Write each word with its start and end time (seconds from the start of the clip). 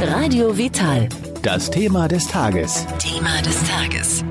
Radio 0.00 0.56
Vital. 0.56 1.08
Das 1.42 1.70
Thema 1.70 2.06
des 2.06 2.28
Tages. 2.28 2.86
Thema 3.00 3.42
des 3.42 3.64
Tages. 3.64 4.24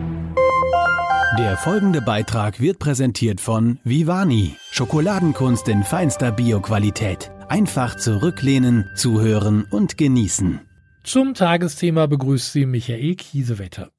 Der 1.37 1.57
folgende 1.57 2.01
Beitrag 2.01 2.61
wird 2.61 2.79
präsentiert 2.79 3.41
von 3.41 3.77
Vivani. 3.83 4.55
Schokoladenkunst 4.71 5.67
in 5.67 5.83
feinster 5.83 6.31
Bioqualität. 6.31 7.31
Einfach 7.49 7.97
zurücklehnen, 7.97 8.89
zuhören 8.95 9.65
und 9.69 9.97
genießen. 9.97 10.61
Zum 11.03 11.33
Tagesthema 11.33 12.05
begrüßt 12.05 12.53
Sie 12.53 12.65
Michael 12.65 13.15
Kiesewetter. 13.15 13.91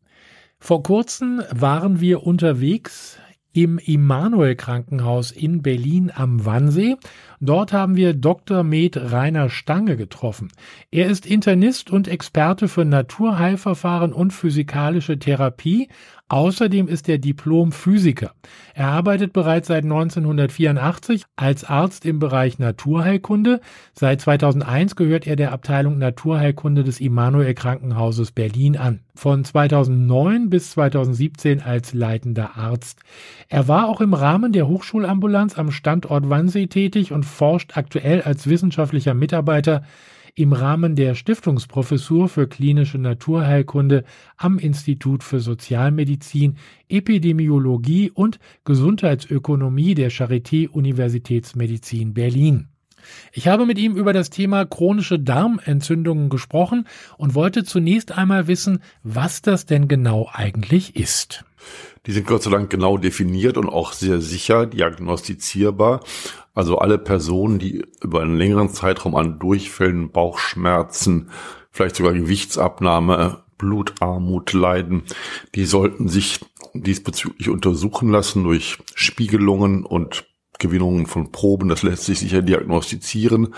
Vor 0.59 0.83
kurzem 0.83 1.43
waren 1.51 2.01
wir 2.01 2.23
unterwegs 2.23 3.19
im 3.53 3.79
Immanuel 3.79 4.57
Krankenhaus 4.57 5.33
in 5.33 5.63
Berlin 5.63 6.13
am 6.15 6.45
Wannsee. 6.45 6.97
Dort 7.41 7.73
haben 7.73 7.97
wir 7.97 8.15
Dr. 8.15 8.65
Med 8.65 8.97
Rainer 8.97 9.49
Stange 9.49 9.97
getroffen. 9.97 10.49
Er 10.91 11.07
ist 11.07 11.27
Internist 11.27 11.91
und 11.91 12.09
Experte 12.09 12.69
für 12.69 12.85
Naturheilverfahren 12.85 14.13
und 14.13 14.33
physikalische 14.33 15.19
Therapie 15.19 15.89
Außerdem 16.31 16.89
ist 16.89 17.09
er 17.09 17.17
Diplom-Physiker. 17.17 18.33
Er 18.75 18.89
arbeitet 18.89 19.33
bereits 19.33 19.69
seit 19.69 19.85
1984 19.85 21.25
als 21.37 21.65
Arzt 21.65 22.05
im 22.05 22.19
Bereich 22.19 22.59
Naturheilkunde. 22.59 23.61
Seit 23.95 24.21
2001 24.21 24.95
gehört 24.95 25.27
er 25.27 25.37
der 25.37 25.53
Abteilung 25.53 25.97
Naturheilkunde 25.97 26.85
des 26.85 27.01
Immanuel 27.01 27.55
Krankenhauses 27.55 28.33
Berlin 28.33 28.77
an. 28.77 29.01
Von 29.15 29.43
2009 29.43 30.51
bis 30.51 30.73
2017 30.73 31.63
als 31.63 31.95
leitender 31.95 32.59
Arzt. 32.59 33.01
Er 33.49 33.67
war 33.67 33.89
auch 33.89 34.03
im 34.03 34.13
Rahmen 34.13 34.53
der 34.53 34.69
Hochschulambulanz 34.69 35.59
am 35.59 35.71
Standort 35.71 36.29
Wannsee 36.29 36.67
tätig 36.67 37.11
und 37.11 37.25
forscht 37.29 37.77
aktuell 37.77 38.23
als 38.23 38.49
wissenschaftlicher 38.49 39.15
Mitarbeiter 39.15 39.83
im 40.35 40.53
Rahmen 40.53 40.95
der 40.95 41.17
Stiftungsprofessur 41.17 42.29
für 42.29 42.47
klinische 42.47 42.99
Naturheilkunde 42.99 44.05
am 44.37 44.59
Institut 44.59 45.25
für 45.25 45.41
Sozialmedizin, 45.41 46.57
Epidemiologie 46.89 48.11
und 48.13 48.39
Gesundheitsökonomie 48.65 49.95
der 49.95 50.13
Charité 50.13 50.69
Universitätsmedizin 50.69 52.15
Berlin. 52.15 52.69
Ich 53.33 53.49
habe 53.49 53.67
mit 53.67 53.79
ihm 53.79 53.97
über 53.97 54.13
das 54.13 54.31
Thema 54.31 54.65
chronische 54.65 55.19
Darmentzündungen 55.19 56.29
gesprochen 56.29 56.87
und 57.17 57.35
wollte 57.35 57.65
zunächst 57.65 58.13
einmal 58.17 58.47
wissen, 58.47 58.81
was 59.03 59.43
das 59.43 59.67
denn 59.67 59.89
genau 59.89 60.29
eigentlich 60.33 60.95
ist. 60.95 61.45
Die 62.07 62.13
sind 62.13 62.27
Gott 62.27 62.43
sei 62.43 62.51
Dank 62.51 62.71
genau 62.71 62.97
definiert 62.97 63.57
und 63.57 63.69
auch 63.69 63.93
sehr 63.93 64.21
sicher 64.21 64.67
diagnostizierbar. 64.67 66.01
Also 66.55 66.79
alle 66.79 66.99
Personen, 66.99 67.59
die 67.59 67.85
über 68.03 68.23
einen 68.23 68.37
längeren 68.37 68.71
Zeitraum 68.71 69.15
an 69.15 69.39
Durchfällen, 69.39 70.11
Bauchschmerzen, 70.11 71.31
vielleicht 71.71 71.97
sogar 71.97 72.15
Gewichtsabnahme, 72.15 73.45
Blutarmut 73.59 74.53
leiden, 74.53 75.03
die 75.55 75.67
sollten 75.67 76.09
sich 76.09 76.41
diesbezüglich 76.75 77.49
untersuchen 77.49 78.11
lassen 78.11 78.45
durch 78.45 78.79
Spiegelungen 78.95 79.85
und 79.85 80.25
Gewinnungen 80.59 81.07
von 81.07 81.31
Proben. 81.33 81.69
Das 81.69 81.83
lässt 81.83 82.05
sich 82.05 82.19
sicher 82.19 82.43
diagnostizieren. 82.43 83.55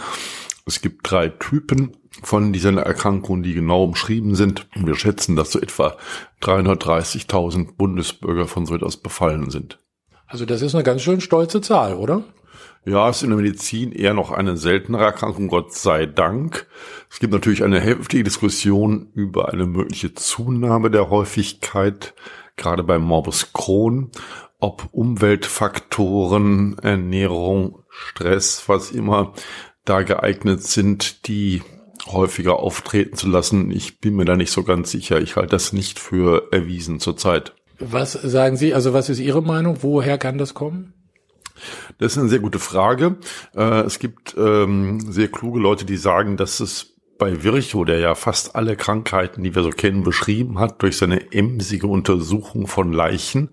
Es 0.70 0.80
gibt 0.80 1.10
drei 1.10 1.30
Typen 1.30 1.96
von 2.22 2.52
dieser 2.52 2.72
Erkrankung, 2.72 3.42
die 3.42 3.54
genau 3.54 3.82
umschrieben 3.82 4.36
sind. 4.36 4.68
Wir 4.76 4.94
schätzen, 4.94 5.34
dass 5.34 5.50
so 5.50 5.60
etwa 5.60 5.96
330.000 6.42 7.74
Bundesbürger 7.76 8.46
von 8.46 8.66
so 8.66 8.76
etwas 8.76 8.96
befallen 8.96 9.50
sind. 9.50 9.80
Also 10.28 10.46
das 10.46 10.62
ist 10.62 10.76
eine 10.76 10.84
ganz 10.84 11.02
schön 11.02 11.20
stolze 11.20 11.60
Zahl, 11.60 11.94
oder? 11.94 12.22
Ja, 12.84 13.10
ist 13.10 13.24
in 13.24 13.30
der 13.30 13.38
Medizin 13.38 13.90
eher 13.90 14.14
noch 14.14 14.30
eine 14.30 14.56
seltenere 14.56 15.02
Erkrankung, 15.02 15.48
Gott 15.48 15.74
sei 15.74 16.06
Dank. 16.06 16.68
Es 17.10 17.18
gibt 17.18 17.32
natürlich 17.32 17.64
eine 17.64 17.80
heftige 17.80 18.22
Diskussion 18.22 19.08
über 19.12 19.48
eine 19.48 19.66
mögliche 19.66 20.14
Zunahme 20.14 20.92
der 20.92 21.10
Häufigkeit, 21.10 22.14
gerade 22.54 22.84
beim 22.84 23.02
Morbus 23.02 23.52
Crohn, 23.52 24.12
ob 24.60 24.88
Umweltfaktoren, 24.92 26.78
Ernährung, 26.78 27.82
Stress, 27.88 28.68
was 28.68 28.92
immer 28.92 29.32
da 29.90 30.02
geeignet 30.02 30.62
sind, 30.62 31.26
die 31.26 31.62
häufiger 32.06 32.60
auftreten 32.60 33.16
zu 33.16 33.28
lassen. 33.28 33.70
Ich 33.72 34.00
bin 34.00 34.14
mir 34.14 34.24
da 34.24 34.36
nicht 34.36 34.52
so 34.52 34.62
ganz 34.62 34.90
sicher. 34.90 35.20
Ich 35.20 35.36
halte 35.36 35.50
das 35.50 35.72
nicht 35.72 35.98
für 35.98 36.48
erwiesen 36.52 37.00
zurzeit. 37.00 37.54
Was 37.80 38.12
sagen 38.12 38.56
Sie, 38.56 38.72
also 38.72 38.92
was 38.92 39.08
ist 39.08 39.18
Ihre 39.18 39.42
Meinung? 39.42 39.78
Woher 39.80 40.16
kann 40.16 40.38
das 40.38 40.54
kommen? 40.54 40.94
Das 41.98 42.12
ist 42.12 42.18
eine 42.18 42.28
sehr 42.28 42.38
gute 42.38 42.58
Frage. 42.58 43.16
Äh, 43.54 43.80
es 43.80 43.98
gibt 43.98 44.34
ähm, 44.38 45.00
sehr 45.12 45.28
kluge 45.28 45.58
Leute, 45.58 45.84
die 45.84 45.96
sagen, 45.96 46.36
dass 46.36 46.60
es 46.60 46.94
bei 47.18 47.42
Virchow, 47.42 47.84
der 47.84 47.98
ja 47.98 48.14
fast 48.14 48.56
alle 48.56 48.76
Krankheiten, 48.76 49.42
die 49.42 49.54
wir 49.54 49.62
so 49.62 49.70
kennen, 49.70 50.04
beschrieben 50.04 50.58
hat, 50.58 50.82
durch 50.82 50.96
seine 50.96 51.32
emsige 51.32 51.86
Untersuchung 51.86 52.66
von 52.66 52.92
Leichen, 52.92 53.50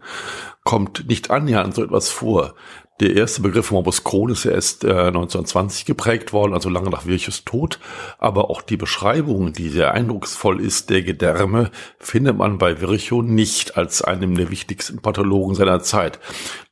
kommt 0.67 1.07
nicht 1.07 1.31
annähernd 1.31 1.73
so 1.73 1.81
etwas 1.81 2.09
vor. 2.09 2.53
Der 3.00 3.16
erste 3.16 3.41
Begriff 3.41 3.72
Morbus 3.72 4.03
Crohn 4.03 4.31
ist 4.31 4.44
ja 4.44 4.51
erst 4.51 4.83
äh, 4.83 4.89
1920 4.89 5.85
geprägt 5.85 6.33
worden, 6.33 6.53
also 6.53 6.67
lange 6.67 6.89
nach 6.89 7.05
Virchows 7.05 7.45
Tod. 7.45 7.79
Aber 8.17 8.50
auch 8.50 8.61
die 8.61 8.75
Beschreibung, 8.75 9.53
die 9.53 9.69
sehr 9.69 9.94
eindrucksvoll 9.94 10.59
ist, 10.59 10.89
der 10.89 11.03
Gedärme, 11.03 11.72
findet 12.00 12.35
man 12.35 12.57
bei 12.57 12.81
Virchow 12.81 13.23
nicht 13.23 13.78
als 13.78 14.01
einem 14.01 14.35
der 14.35 14.51
wichtigsten 14.51 15.01
Pathologen 15.01 15.55
seiner 15.55 15.81
Zeit. 15.83 16.19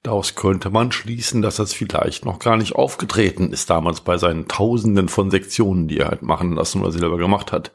Daraus 0.04 0.36
könnte 0.36 0.70
man 0.70 0.92
schließen, 0.92 1.42
dass 1.42 1.56
das 1.56 1.72
vielleicht 1.72 2.26
noch 2.26 2.40
gar 2.40 2.58
nicht 2.58 2.76
aufgetreten 2.76 3.54
ist 3.54 3.70
damals 3.70 4.02
bei 4.02 4.18
seinen 4.18 4.50
Tausenden 4.50 5.08
von 5.08 5.32
Sektionen, 5.32 5.88
die 5.88 6.00
er 6.00 6.10
halt 6.10 6.22
machen 6.22 6.52
lassen 6.52 6.82
oder 6.82 6.92
selber 6.92 7.18
gemacht 7.18 7.54
hat. 7.54 7.72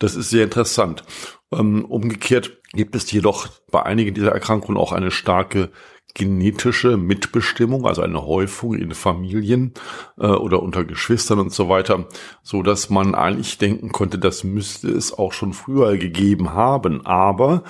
Das 0.00 0.16
ist 0.16 0.28
sehr 0.28 0.44
interessant. 0.44 1.02
Ähm, 1.50 1.86
umgekehrt 1.86 2.58
gibt 2.76 2.94
es 2.94 3.10
jedoch 3.10 3.48
bei 3.70 3.82
einigen 3.82 4.14
dieser 4.14 4.32
Erkrankungen 4.32 4.78
auch 4.78 4.92
eine 4.92 5.10
starke 5.10 5.70
genetische 6.16 6.96
Mitbestimmung, 6.96 7.86
also 7.86 8.00
eine 8.00 8.24
Häufung 8.24 8.74
in 8.74 8.92
Familien 8.92 9.74
äh, 10.18 10.26
oder 10.26 10.62
unter 10.62 10.84
Geschwistern 10.84 11.38
und 11.38 11.52
so 11.52 11.68
weiter, 11.68 12.06
so 12.42 12.62
dass 12.62 12.88
man 12.88 13.14
eigentlich 13.14 13.58
denken 13.58 13.92
konnte, 13.92 14.18
das 14.18 14.42
müsste 14.42 14.88
es 14.88 15.12
auch 15.12 15.32
schon 15.32 15.52
früher 15.52 15.98
gegeben 15.98 16.54
haben. 16.54 17.04
Aber 17.04 17.64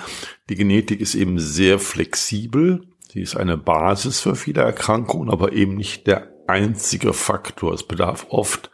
die 0.49 0.55
Genetik 0.55 1.01
ist 1.01 1.13
eben 1.13 1.39
sehr 1.39 1.77
flexibel. 1.77 2.87
Sie 3.11 3.21
ist 3.21 3.35
eine 3.35 3.57
Basis 3.57 4.21
für 4.21 4.35
viele 4.35 4.61
Erkrankungen, 4.61 5.29
aber 5.29 5.51
eben 5.51 5.75
nicht 5.75 6.07
der 6.07 6.31
einzige 6.47 7.11
Faktor. 7.11 7.73
Es 7.73 7.83
bedarf 7.83 8.27
oft 8.29 8.71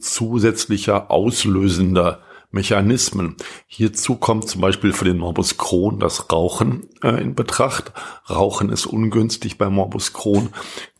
zusätzlicher 0.00 1.12
auslösender 1.12 2.20
Mechanismen. 2.54 3.36
Hierzu 3.66 4.16
kommt 4.16 4.48
zum 4.48 4.60
Beispiel 4.60 4.92
für 4.92 5.04
den 5.04 5.18
Morbus 5.18 5.58
Crohn 5.58 5.98
das 5.98 6.32
Rauchen 6.32 6.88
äh, 7.02 7.20
in 7.20 7.34
Betracht. 7.34 7.92
Rauchen 8.30 8.70
ist 8.70 8.86
ungünstig 8.86 9.58
bei 9.58 9.68
Morbus 9.68 10.12
Crohn, 10.12 10.50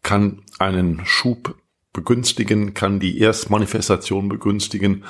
kann 0.03 0.43
einen 0.59 1.07
Schub 1.07 1.55
begünstigen, 1.93 2.75
kann 2.75 3.01
die 3.01 3.19
Erstmanifestation 3.19 4.29
begünstigen. 4.29 5.05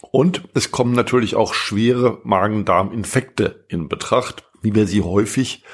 Und 0.00 0.48
es 0.54 0.70
kommen 0.70 0.92
natürlich 0.94 1.34
auch 1.34 1.52
schwere 1.52 2.20
Magen-Darm-Infekte 2.24 3.66
in 3.68 3.88
Betracht, 3.88 4.44
wie 4.62 4.74
wir 4.74 4.86
sie 4.86 5.02
häufig 5.02 5.64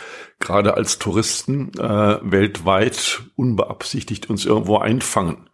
gerade 0.40 0.74
als 0.74 0.98
Touristen 0.98 1.70
äh, 1.78 2.18
weltweit 2.22 3.22
unbeabsichtigt 3.36 4.28
uns 4.28 4.44
irgendwo 4.44 4.78
einfangen. 4.78 5.48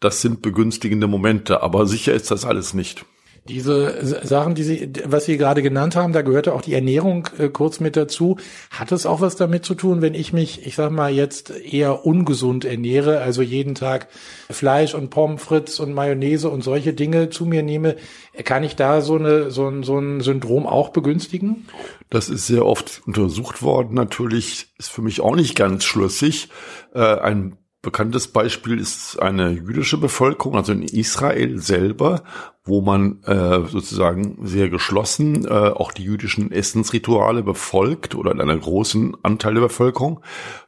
Das 0.00 0.20
sind 0.20 0.42
begünstigende 0.42 1.06
Momente, 1.06 1.62
aber 1.62 1.86
sicher 1.86 2.12
ist 2.12 2.30
das 2.30 2.44
alles 2.44 2.74
nicht. 2.74 3.04
Diese 3.46 4.26
Sachen, 4.26 4.54
die 4.54 4.62
Sie, 4.62 4.92
was 5.04 5.24
Sie 5.24 5.38
gerade 5.38 5.62
genannt 5.62 5.96
haben, 5.96 6.12
da 6.12 6.22
gehörte 6.22 6.54
auch 6.54 6.62
die 6.62 6.74
Ernährung 6.74 7.28
äh, 7.38 7.48
kurz 7.48 7.80
mit 7.80 7.96
dazu. 7.96 8.36
Hat 8.70 8.92
es 8.92 9.06
auch 9.06 9.20
was 9.20 9.36
damit 9.36 9.64
zu 9.64 9.74
tun, 9.74 10.02
wenn 10.02 10.14
ich 10.14 10.32
mich, 10.32 10.66
ich 10.66 10.74
sag 10.74 10.90
mal, 10.90 11.12
jetzt 11.12 11.50
eher 11.50 12.04
ungesund 12.04 12.64
ernähre, 12.64 13.20
also 13.20 13.42
jeden 13.42 13.74
Tag 13.74 14.08
Fleisch 14.50 14.94
und 14.94 15.10
Pommes 15.10 15.42
frites 15.42 15.80
und 15.80 15.94
Mayonnaise 15.94 16.48
und 16.48 16.62
solche 16.62 16.92
Dinge 16.92 17.30
zu 17.30 17.46
mir 17.46 17.62
nehme, 17.62 17.96
kann 18.44 18.64
ich 18.64 18.76
da 18.76 19.00
so, 19.00 19.16
eine, 19.16 19.50
so, 19.50 19.68
ein, 19.68 19.82
so 19.82 19.98
ein 19.98 20.20
Syndrom 20.20 20.66
auch 20.66 20.90
begünstigen? 20.90 21.66
Das 22.10 22.28
ist 22.28 22.46
sehr 22.46 22.64
oft 22.64 23.02
untersucht 23.06 23.62
worden. 23.62 23.94
Natürlich 23.94 24.68
ist 24.78 24.90
für 24.90 25.02
mich 25.02 25.20
auch 25.20 25.36
nicht 25.36 25.54
ganz 25.56 25.84
schlüssig. 25.84 26.48
Äh, 26.94 27.00
ein 27.00 27.56
bekanntes 27.82 28.28
Beispiel 28.28 28.78
ist 28.78 29.20
eine 29.20 29.50
jüdische 29.50 29.98
Bevölkerung, 29.98 30.56
also 30.56 30.72
in 30.72 30.82
Israel 30.82 31.58
selber, 31.58 32.22
wo 32.64 32.80
man 32.80 33.22
äh, 33.22 33.66
sozusagen 33.68 34.38
sehr 34.42 34.68
geschlossen 34.68 35.46
äh, 35.46 35.48
auch 35.48 35.92
die 35.92 36.02
jüdischen 36.02 36.50
Essensrituale 36.50 37.42
befolgt 37.42 38.14
oder 38.14 38.32
in 38.32 38.40
einer 38.40 38.58
großen 38.58 39.16
Anteil 39.22 39.54
der 39.54 39.62
Bevölkerung. 39.62 40.20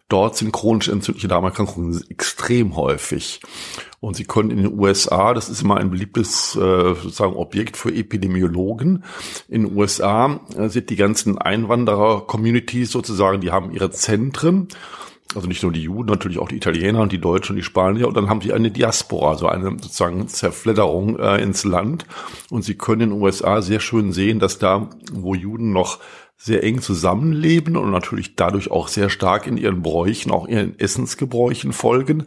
Dort 0.08 0.36
sind 0.36 0.52
chronisch 0.52 0.88
entzündliche 0.88 1.28
Darmerkrankungen 1.28 2.02
extrem 2.08 2.74
häufig. 2.74 3.40
Und 4.00 4.16
sie 4.16 4.24
können 4.24 4.50
in 4.50 4.56
den 4.56 4.78
USA, 4.78 5.34
das 5.34 5.48
ist 5.48 5.62
immer 5.62 5.76
ein 5.76 5.90
beliebtes 5.90 6.56
äh, 6.56 6.94
sozusagen 6.94 7.36
Objekt 7.36 7.76
für 7.76 7.94
Epidemiologen, 7.94 9.04
in 9.48 9.64
den 9.64 9.76
USA 9.76 10.40
äh, 10.56 10.68
sind 10.68 10.90
die 10.90 10.96
ganzen 10.96 11.38
Einwanderer-Communities 11.38 12.90
sozusagen, 12.90 13.40
die 13.40 13.52
haben 13.52 13.72
ihre 13.72 13.90
Zentren 13.90 14.68
also 15.34 15.46
nicht 15.46 15.62
nur 15.62 15.72
die 15.72 15.82
Juden, 15.82 16.10
natürlich 16.10 16.38
auch 16.38 16.48
die 16.48 16.56
Italiener 16.56 17.00
und 17.00 17.12
die 17.12 17.20
Deutschen 17.20 17.52
und 17.52 17.56
die 17.56 17.62
Spanier. 17.62 18.08
Und 18.08 18.16
dann 18.16 18.28
haben 18.28 18.40
sie 18.40 18.52
eine 18.52 18.70
Diaspora, 18.70 19.30
also 19.30 19.46
eine 19.46 19.70
sozusagen 19.70 20.26
Zerfledderung 20.28 21.18
äh, 21.18 21.40
ins 21.40 21.64
Land. 21.64 22.06
Und 22.50 22.62
sie 22.62 22.74
können 22.74 23.02
in 23.02 23.10
den 23.10 23.22
USA 23.22 23.62
sehr 23.62 23.80
schön 23.80 24.12
sehen, 24.12 24.40
dass 24.40 24.58
da, 24.58 24.90
wo 25.12 25.34
Juden 25.34 25.72
noch 25.72 25.98
sehr 26.36 26.64
eng 26.64 26.80
zusammenleben 26.80 27.76
und 27.76 27.90
natürlich 27.90 28.34
dadurch 28.34 28.70
auch 28.70 28.88
sehr 28.88 29.10
stark 29.10 29.46
in 29.46 29.58
ihren 29.58 29.82
Bräuchen, 29.82 30.32
auch 30.32 30.48
ihren 30.48 30.78
Essensgebräuchen 30.78 31.74
folgen, 31.74 32.26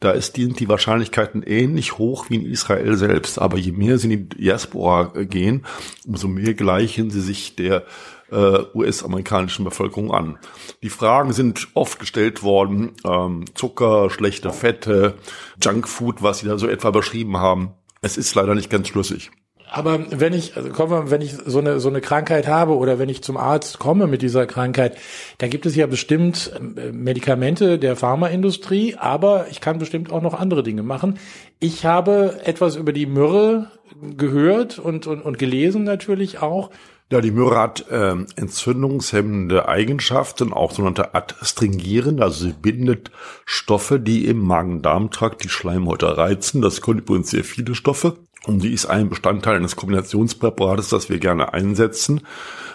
da 0.00 0.12
ist 0.12 0.38
die, 0.38 0.48
die 0.48 0.68
Wahrscheinlichkeiten 0.68 1.42
ähnlich 1.42 1.98
hoch 1.98 2.30
wie 2.30 2.36
in 2.36 2.46
Israel 2.46 2.96
selbst. 2.96 3.38
Aber 3.38 3.58
je 3.58 3.72
mehr 3.72 3.98
sie 3.98 4.10
in 4.10 4.28
die 4.28 4.38
Diaspora 4.38 5.12
gehen, 5.24 5.66
umso 6.06 6.26
mehr 6.26 6.54
gleichen 6.54 7.10
sie 7.10 7.20
sich 7.20 7.54
der 7.54 7.84
äh, 8.30 8.64
US-amerikanischen 8.74 9.64
Bevölkerung 9.64 10.12
an. 10.12 10.38
Die 10.82 10.90
Fragen 10.90 11.32
sind 11.32 11.68
oft 11.74 11.98
gestellt 11.98 12.42
worden, 12.42 12.92
ähm, 13.04 13.44
Zucker, 13.54 14.10
schlechte 14.10 14.50
Fette, 14.50 15.14
Junkfood, 15.62 16.22
was 16.22 16.40
sie 16.40 16.46
da 16.46 16.58
so 16.58 16.68
etwa 16.68 16.90
beschrieben 16.90 17.36
haben. 17.36 17.72
Es 18.02 18.16
ist 18.16 18.34
leider 18.34 18.54
nicht 18.54 18.70
ganz 18.70 18.88
schlüssig. 18.88 19.30
Aber 19.72 20.00
wenn 20.10 20.32
ich, 20.32 20.56
also 20.56 20.70
kommen 20.70 20.90
wir, 20.90 21.10
wenn 21.12 21.20
ich 21.20 21.32
so 21.32 21.60
eine, 21.60 21.78
so 21.78 21.88
eine 21.88 22.00
Krankheit 22.00 22.48
habe 22.48 22.76
oder 22.76 22.98
wenn 22.98 23.08
ich 23.08 23.22
zum 23.22 23.36
Arzt 23.36 23.78
komme 23.78 24.08
mit 24.08 24.20
dieser 24.20 24.46
Krankheit, 24.46 24.96
da 25.38 25.46
gibt 25.46 25.64
es 25.64 25.76
ja 25.76 25.86
bestimmt 25.86 26.50
äh, 26.76 26.90
Medikamente 26.90 27.78
der 27.78 27.94
Pharmaindustrie, 27.94 28.96
aber 28.96 29.46
ich 29.48 29.60
kann 29.60 29.78
bestimmt 29.78 30.10
auch 30.12 30.22
noch 30.22 30.34
andere 30.34 30.64
Dinge 30.64 30.82
machen. 30.82 31.18
Ich 31.60 31.86
habe 31.86 32.40
etwas 32.44 32.74
über 32.74 32.92
die 32.92 33.06
Myrrhe 33.06 33.70
gehört 34.16 34.78
und, 34.80 35.06
und, 35.06 35.22
und 35.22 35.38
gelesen 35.38 35.84
natürlich 35.84 36.42
auch. 36.42 36.70
Ja, 37.12 37.20
die 37.20 37.32
Myrrhe 37.32 37.58
hat 37.58 37.88
äh, 37.90 38.14
entzündungshemmende 38.36 39.66
Eigenschaften, 39.66 40.52
auch 40.52 40.70
sogenannte 40.70 41.12
adstringierende, 41.14 42.22
also 42.22 42.44
sie 42.44 42.52
bindet 42.52 43.10
Stoffe, 43.44 43.98
die 43.98 44.26
im 44.26 44.38
Magen-Darm-Trakt 44.38 45.42
die 45.42 45.48
Schleimhäute 45.48 46.16
reizen. 46.16 46.62
Das 46.62 46.82
können 46.82 47.00
übrigens 47.00 47.30
sehr 47.30 47.42
viele 47.42 47.74
Stoffe. 47.74 48.18
Und 48.46 48.62
die 48.62 48.72
ist 48.72 48.86
ein 48.86 49.08
Bestandteil 49.08 49.56
eines 49.56 49.74
Kombinationspräparates, 49.74 50.88
das 50.88 51.10
wir 51.10 51.18
gerne 51.18 51.52
einsetzen. 51.52 52.20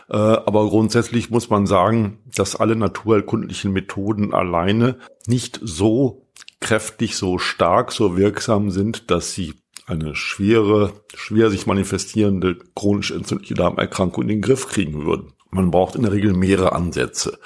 Äh, 0.10 0.18
aber 0.18 0.68
grundsätzlich 0.68 1.30
muss 1.30 1.50
man 1.50 1.66
sagen, 1.66 2.20
dass 2.36 2.58
alle 2.58 2.76
naturheilkundlichen 2.76 3.72
Methoden 3.72 4.34
alleine 4.34 4.98
nicht 5.28 5.62
so 5.64 6.28
kräftig, 6.60 7.16
so 7.16 7.38
stark, 7.38 7.94
so 7.94 8.18
wirksam 8.18 8.70
sind, 8.70 9.10
dass 9.12 9.34
sie 9.34 9.56
eine 9.86 10.16
schwere, 10.16 10.94
schwer 11.14 11.50
sich 11.50 11.68
manifestierende 11.68 12.58
chronisch 12.76 13.12
entzündliche 13.12 13.54
Darmerkrankung 13.54 14.24
in 14.24 14.30
den 14.30 14.42
Griff 14.42 14.68
kriegen 14.68 15.06
würden. 15.06 15.34
Man 15.52 15.72
braucht 15.72 15.96
in 15.96 16.02
der 16.02 16.12
Regel 16.12 16.34
mehrere 16.34 16.74
Ansätze. 16.74 17.40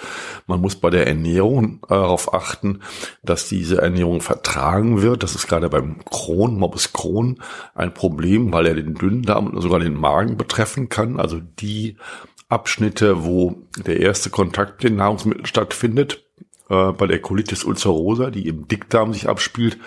Man 0.47 0.61
muss 0.61 0.75
bei 0.75 0.89
der 0.89 1.05
Ernährung 1.05 1.79
äh, 1.83 1.89
darauf 1.89 2.33
achten, 2.33 2.79
dass 3.23 3.49
diese 3.49 3.81
Ernährung 3.81 4.21
vertragen 4.21 5.03
wird. 5.03 5.21
Das 5.21 5.35
ist 5.35 5.47
gerade 5.47 5.69
beim 5.69 6.03
Crohn, 6.05 6.57
Morbus 6.57 6.91
Crohn, 6.91 7.39
ein 7.75 7.93
Problem, 7.93 8.51
weil 8.51 8.65
er 8.65 8.73
den 8.73 8.95
Dünndarm 8.95 9.47
und 9.47 9.61
sogar 9.61 9.79
den 9.79 9.93
Magen 9.93 10.37
betreffen 10.37 10.89
kann. 10.89 11.19
Also 11.19 11.39
die 11.39 11.97
Abschnitte, 12.47 13.25
wo 13.25 13.67
der 13.85 13.99
erste 13.99 14.31
Kontakt 14.31 14.81
mit 14.81 14.91
den 14.91 14.97
Nahrungsmitteln 14.97 15.45
stattfindet, 15.45 16.25
äh, 16.69 16.91
bei 16.91 17.07
der 17.07 17.19
Colitis 17.19 17.63
ulcerosa, 17.63 18.29
die 18.29 18.47
im 18.47 18.67
Dickdarm 18.67 19.13
sich 19.13 19.27
abspielt, 19.27 19.77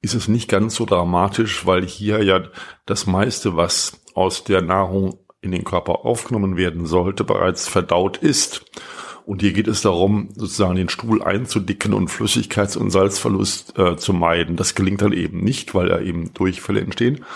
ist 0.00 0.14
es 0.14 0.28
nicht 0.28 0.48
ganz 0.48 0.76
so 0.76 0.86
dramatisch, 0.86 1.66
weil 1.66 1.84
hier 1.84 2.22
ja 2.22 2.42
das 2.86 3.06
meiste, 3.06 3.56
was 3.56 4.00
aus 4.14 4.44
der 4.44 4.62
Nahrung 4.62 5.18
in 5.40 5.50
den 5.50 5.64
Körper 5.64 6.04
aufgenommen 6.04 6.56
werden 6.56 6.86
sollte, 6.86 7.24
bereits 7.24 7.68
verdaut 7.68 8.16
ist. 8.16 8.64
Und 9.24 9.42
hier 9.42 9.52
geht 9.52 9.68
es 9.68 9.82
darum, 9.82 10.30
sozusagen 10.34 10.76
den 10.76 10.88
Stuhl 10.88 11.22
einzudicken 11.22 11.92
und 11.92 12.08
Flüssigkeits- 12.08 12.78
und 12.78 12.90
Salzverlust 12.90 13.78
äh, 13.78 13.96
zu 13.96 14.14
meiden. 14.14 14.56
Das 14.56 14.74
gelingt 14.74 15.02
dann 15.02 15.12
eben 15.12 15.44
nicht, 15.44 15.74
weil 15.74 15.88
da 15.88 16.00
eben 16.00 16.32
Durchfälle 16.32 16.80
entstehen. 16.80 17.26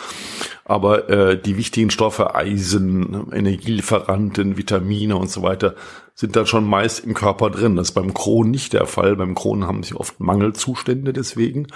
Aber 0.64 1.08
äh, 1.08 1.40
die 1.40 1.56
wichtigen 1.56 1.90
Stoffe, 1.90 2.34
Eisen, 2.34 3.32
Energielieferanten, 3.32 4.56
Vitamine 4.56 5.16
und 5.16 5.30
so 5.30 5.42
weiter, 5.42 5.74
sind 6.14 6.36
dann 6.36 6.46
schon 6.46 6.68
meist 6.68 7.00
im 7.00 7.14
Körper 7.14 7.50
drin. 7.50 7.76
Das 7.76 7.88
ist 7.88 7.94
beim 7.94 8.14
Crohn 8.14 8.50
nicht 8.50 8.72
der 8.72 8.86
Fall. 8.86 9.16
Beim 9.16 9.34
Crohn 9.34 9.66
haben 9.66 9.82
sie 9.82 9.94
oft 9.94 10.20
Mangelzustände 10.20 11.12
deswegen. 11.12 11.66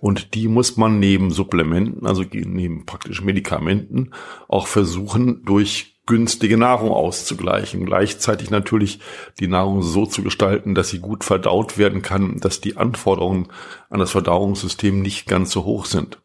Und 0.00 0.34
die 0.34 0.48
muss 0.48 0.76
man 0.76 0.98
neben 0.98 1.30
Supplementen, 1.30 2.06
also 2.06 2.24
neben 2.32 2.86
praktisch 2.86 3.22
Medikamenten, 3.22 4.10
auch 4.48 4.66
versuchen, 4.66 5.44
durch 5.44 5.94
günstige 6.06 6.56
Nahrung 6.56 6.90
auszugleichen. 6.90 7.86
Gleichzeitig 7.86 8.50
natürlich 8.50 9.00
die 9.40 9.48
Nahrung 9.48 9.82
so 9.82 10.06
zu 10.06 10.22
gestalten, 10.22 10.74
dass 10.74 10.90
sie 10.90 10.98
gut 10.98 11.24
verdaut 11.24 11.78
werden 11.78 12.02
kann, 12.02 12.40
dass 12.40 12.60
die 12.60 12.76
Anforderungen 12.76 13.48
an 13.90 14.00
das 14.00 14.10
Verdauungssystem 14.10 15.00
nicht 15.00 15.26
ganz 15.26 15.50
so 15.50 15.64
hoch 15.64 15.86
sind. 15.86 16.18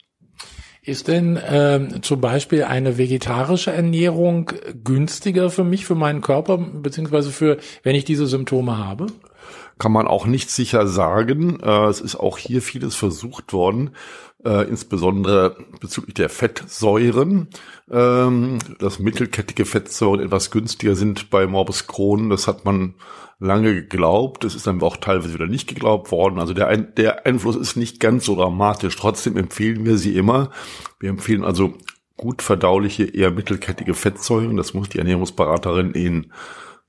Ist 0.81 1.07
denn 1.07 1.37
ähm, 1.45 2.01
zum 2.01 2.21
Beispiel 2.21 2.63
eine 2.63 2.97
vegetarische 2.97 3.71
Ernährung 3.71 4.51
günstiger 4.83 5.49
für 5.49 5.63
mich, 5.65 5.85
für 5.85 5.95
meinen 5.95 6.21
Körper, 6.21 6.57
beziehungsweise 6.57 7.31
für, 7.31 7.57
wenn 7.83 7.95
ich 7.95 8.05
diese 8.05 8.27
Symptome 8.27 8.77
habe? 8.77 9.07
Kann 9.79 9.91
man 9.91 10.07
auch 10.07 10.27
nicht 10.27 10.51
sicher 10.51 10.87
sagen. 10.87 11.59
Äh, 11.61 11.85
es 11.87 12.01
ist 12.01 12.15
auch 12.17 12.37
hier 12.37 12.61
vieles 12.61 12.95
versucht 12.95 13.53
worden 13.53 13.91
äh, 14.43 14.69
insbesondere 14.69 15.57
bezüglich 15.79 16.13
der 16.15 16.29
Fettsäuren, 16.29 17.47
ähm, 17.91 18.59
dass 18.79 18.99
mittelkettige 18.99 19.65
Fettsäuren 19.65 20.21
etwas 20.21 20.51
günstiger 20.51 20.95
sind 20.95 21.29
bei 21.29 21.45
Morbus 21.47 21.87
Crohn. 21.87 22.29
Das 22.29 22.47
hat 22.47 22.65
man 22.65 22.95
lange 23.39 23.73
geglaubt. 23.73 24.43
Das 24.43 24.55
ist 24.55 24.67
dann 24.67 24.81
auch 24.81 24.97
teilweise 24.97 25.33
wieder 25.33 25.47
nicht 25.47 25.67
geglaubt 25.67 26.11
worden. 26.11 26.39
Also 26.39 26.53
der, 26.53 26.75
der 26.77 27.25
Einfluss 27.25 27.55
ist 27.55 27.75
nicht 27.75 27.99
ganz 27.99 28.25
so 28.25 28.35
dramatisch. 28.35 28.95
Trotzdem 28.95 29.37
empfehlen 29.37 29.85
wir 29.85 29.97
sie 29.97 30.15
immer. 30.15 30.51
Wir 30.99 31.09
empfehlen 31.09 31.43
also 31.43 31.73
gut 32.15 32.41
verdauliche, 32.41 33.05
eher 33.05 33.31
mittelkettige 33.31 33.93
Fettsäuren. 33.93 34.57
Das 34.57 34.73
muss 34.73 34.89
die 34.89 34.99
Ernährungsberaterin 34.99 35.91
in 35.91 36.31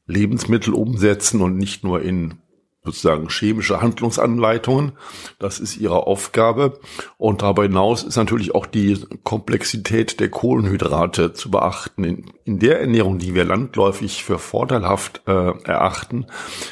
Lebensmittel 0.07 0.75
umsetzen 0.75 1.41
und 1.41 1.57
nicht 1.57 1.85
nur 1.85 2.03
in 2.03 2.39
sozusagen 2.85 3.29
chemische 3.29 3.81
Handlungsanleitungen. 3.81 4.93
Das 5.39 5.61
ist 5.61 5.77
ihre 5.77 6.07
Aufgabe. 6.07 6.81
Und 7.19 7.43
darüber 7.43 7.65
hinaus 7.65 8.03
ist 8.03 8.17
natürlich 8.17 8.55
auch 8.55 8.67
die 8.67 8.99
Komplexität 9.23 10.19
der 10.21 10.31
Kohlenhydrate 10.31 11.33
zu 11.33 11.51
beachten. 11.51 12.05
In, 12.05 12.33
in 12.45 12.59
der 12.59 12.81
Ernährung, 12.81 13.19
die 13.19 13.35
wir 13.35 13.45
landläufig 13.45 14.25
für 14.25 14.39
vorteilhaft 14.39 15.23
äh, 15.27 15.33
erachten, 15.65 16.27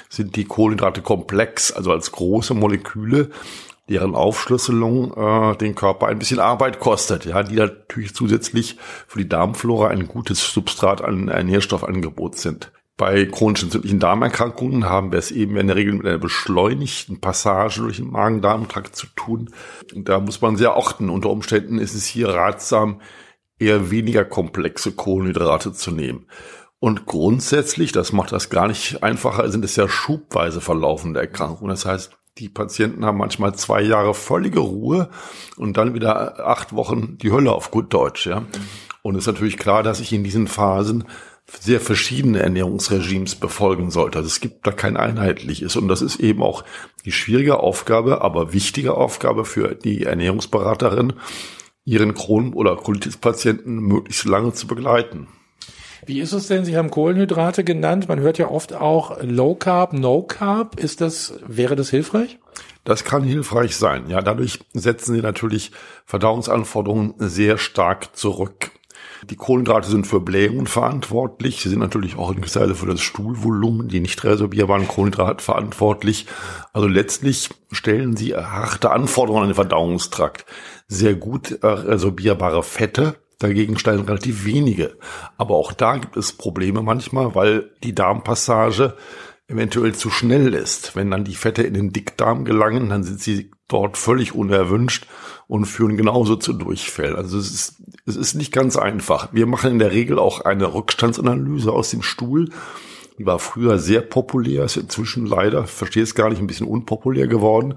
sind 0.08 0.36
die 0.36 0.44
Kohlenhydrate 0.44 1.02
komplex, 1.02 1.72
also 1.72 1.92
als 1.92 2.12
große 2.12 2.54
Moleküle, 2.54 3.30
deren 3.88 4.14
Aufschlüsselung 4.14 5.12
äh, 5.14 5.56
den 5.56 5.74
Körper 5.74 6.06
ein 6.06 6.18
bisschen 6.18 6.40
Arbeit 6.40 6.78
kostet, 6.78 7.24
ja, 7.24 7.42
die 7.42 7.56
natürlich 7.56 8.14
zusätzlich 8.14 8.76
für 9.06 9.18
die 9.18 9.28
Darmflora 9.28 9.88
ein 9.88 10.08
gutes 10.08 10.52
Substrat 10.52 11.02
an 11.02 11.28
äh, 11.28 11.42
Nährstoffangebot 11.42 12.36
sind. 12.36 12.70
Bei 12.98 13.26
chronischen 13.26 13.68
entzündlichen 13.68 14.00
Darmerkrankungen 14.00 14.86
haben 14.86 15.12
wir 15.12 15.20
es 15.20 15.30
eben 15.30 15.56
in 15.56 15.68
der 15.68 15.76
Regel 15.76 15.94
mit 15.94 16.04
einer 16.04 16.18
beschleunigten 16.18 17.20
Passage 17.20 17.80
durch 17.80 17.98
den 17.98 18.10
Magen-Darm-Trakt 18.10 18.96
zu 18.96 19.06
tun. 19.14 19.50
Da 19.94 20.18
muss 20.18 20.40
man 20.40 20.56
sehr 20.56 20.76
achten. 20.76 21.08
Unter 21.08 21.30
Umständen 21.30 21.78
ist 21.78 21.94
es 21.94 22.06
hier 22.06 22.30
ratsam, 22.30 23.00
eher 23.60 23.92
weniger 23.92 24.24
komplexe 24.24 24.90
Kohlenhydrate 24.90 25.72
zu 25.72 25.92
nehmen. 25.92 26.26
Und 26.80 27.06
grundsätzlich, 27.06 27.92
das 27.92 28.12
macht 28.12 28.32
das 28.32 28.50
gar 28.50 28.66
nicht 28.66 29.00
einfacher, 29.00 29.48
sind 29.48 29.64
es 29.64 29.76
ja 29.76 29.88
schubweise 29.88 30.60
verlaufende 30.60 31.20
Erkrankungen. 31.20 31.70
Das 31.70 31.86
heißt, 31.86 32.18
die 32.38 32.48
Patienten 32.48 33.04
haben 33.04 33.18
manchmal 33.18 33.54
zwei 33.54 33.80
Jahre 33.80 34.12
völlige 34.12 34.60
Ruhe 34.60 35.08
und 35.56 35.76
dann 35.76 35.94
wieder 35.94 36.48
acht 36.48 36.74
Wochen 36.74 37.16
die 37.18 37.30
Hölle 37.30 37.52
auf 37.52 37.70
gut 37.70 37.94
Deutsch, 37.94 38.26
ja. 38.26 38.44
Und 39.02 39.14
es 39.14 39.22
ist 39.22 39.32
natürlich 39.32 39.56
klar, 39.56 39.84
dass 39.84 40.00
ich 40.00 40.12
in 40.12 40.24
diesen 40.24 40.48
Phasen 40.48 41.04
sehr 41.60 41.80
verschiedene 41.80 42.40
Ernährungsregimes 42.40 43.36
befolgen 43.36 43.90
sollte. 43.90 44.18
Also 44.18 44.26
es 44.28 44.40
gibt 44.40 44.66
da 44.66 44.72
kein 44.72 44.96
einheitliches. 44.96 45.76
Und 45.76 45.88
das 45.88 46.02
ist 46.02 46.20
eben 46.20 46.42
auch 46.42 46.64
die 47.04 47.12
schwierige 47.12 47.60
Aufgabe, 47.60 48.22
aber 48.22 48.52
wichtige 48.52 48.94
Aufgabe 48.94 49.44
für 49.44 49.74
die 49.74 50.04
Ernährungsberaterin, 50.04 51.14
ihren 51.84 52.14
Crohn- 52.14 52.52
oder 52.52 52.76
Colitis-Patienten 52.76 53.78
möglichst 53.78 54.26
lange 54.26 54.52
zu 54.52 54.66
begleiten. 54.66 55.28
Wie 56.06 56.20
ist 56.20 56.32
es 56.32 56.46
denn? 56.46 56.64
Sie 56.64 56.76
haben 56.76 56.90
Kohlenhydrate 56.90 57.64
genannt. 57.64 58.08
Man 58.08 58.20
hört 58.20 58.38
ja 58.38 58.48
oft 58.48 58.74
auch 58.74 59.22
Low 59.22 59.54
Carb, 59.54 59.92
No 59.92 60.22
Carb. 60.22 60.78
Ist 60.78 61.00
das, 61.00 61.34
wäre 61.46 61.76
das 61.76 61.90
hilfreich? 61.90 62.38
Das 62.84 63.04
kann 63.04 63.24
hilfreich 63.24 63.76
sein. 63.76 64.08
Ja, 64.08 64.22
dadurch 64.22 64.60
setzen 64.72 65.14
Sie 65.14 65.20
natürlich 65.20 65.72
Verdauungsanforderungen 66.06 67.14
sehr 67.18 67.58
stark 67.58 68.16
zurück. 68.16 68.70
Die 69.28 69.36
Kohlenhydrate 69.36 69.88
sind 69.88 70.06
für 70.06 70.20
Blähungen 70.20 70.66
verantwortlich. 70.66 71.60
Sie 71.60 71.68
sind 71.68 71.80
natürlich 71.80 72.16
auch 72.16 72.30
in 72.30 72.36
gewisser 72.36 72.60
Weise 72.60 72.74
für 72.74 72.86
das 72.86 73.00
Stuhlvolumen, 73.00 73.88
die 73.88 74.00
nicht 74.00 74.22
resorbierbaren 74.24 74.88
Kohlenhydrate 74.88 75.42
verantwortlich. 75.42 76.26
Also 76.72 76.88
letztlich 76.88 77.50
stellen 77.72 78.16
sie 78.16 78.34
harte 78.34 78.90
Anforderungen 78.90 79.44
an 79.44 79.48
den 79.50 79.54
Verdauungstrakt. 79.54 80.46
Sehr 80.86 81.14
gut 81.14 81.58
resorbierbare 81.62 82.62
Fette, 82.62 83.16
Dagegen 83.38 83.78
steigen 83.78 84.02
relativ 84.02 84.44
wenige. 84.44 84.96
Aber 85.36 85.54
auch 85.54 85.72
da 85.72 85.96
gibt 85.96 86.16
es 86.16 86.32
Probleme 86.32 86.82
manchmal, 86.82 87.36
weil 87.36 87.70
die 87.84 87.94
Darmpassage 87.94 88.96
eventuell 89.48 89.94
zu 89.94 90.10
schnell 90.10 90.54
ist. 90.54 90.94
Wenn 90.94 91.10
dann 91.10 91.24
die 91.24 91.34
Fette 91.34 91.62
in 91.62 91.74
den 91.74 91.92
Dickdarm 91.92 92.44
gelangen, 92.44 92.90
dann 92.90 93.02
sind 93.02 93.20
sie 93.20 93.50
dort 93.66 93.96
völlig 93.96 94.34
unerwünscht 94.34 95.06
und 95.46 95.64
führen 95.64 95.96
genauso 95.96 96.36
zu 96.36 96.52
Durchfällen. 96.52 97.16
Also 97.16 97.38
es 97.38 97.50
ist, 97.50 97.82
es 98.06 98.16
ist 98.16 98.34
nicht 98.34 98.52
ganz 98.52 98.76
einfach. 98.76 99.32
Wir 99.32 99.46
machen 99.46 99.72
in 99.72 99.78
der 99.78 99.92
Regel 99.92 100.18
auch 100.18 100.42
eine 100.42 100.72
Rückstandsanalyse 100.72 101.72
aus 101.72 101.90
dem 101.90 102.02
Stuhl. 102.02 102.50
Die 103.18 103.26
war 103.26 103.38
früher 103.38 103.78
sehr 103.78 104.02
populär, 104.02 104.64
ist 104.64 104.76
inzwischen 104.76 105.26
leider, 105.26 105.66
verstehe 105.66 106.04
es 106.04 106.14
gar 106.14 106.28
nicht, 106.28 106.38
ein 106.38 106.46
bisschen 106.46 106.68
unpopulär 106.68 107.26
geworden. 107.26 107.74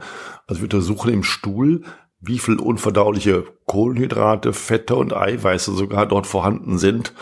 Also 0.47 0.61
wir 0.61 0.65
untersuchen 0.65 1.11
im 1.11 1.23
Stuhl, 1.23 1.83
wie 2.21 2.37
viel 2.37 2.59
unverdauliche 2.59 3.45
Kohlenhydrate, 3.65 4.53
Fette 4.53 4.95
und 4.95 5.13
Eiweiße 5.13 5.73
sogar 5.73 6.05
dort 6.05 6.27
vorhanden 6.27 6.77
sind, 6.77 7.13